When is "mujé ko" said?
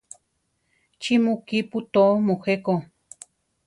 2.27-2.73